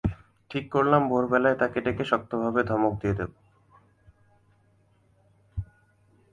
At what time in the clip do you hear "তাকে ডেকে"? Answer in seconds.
1.55-2.05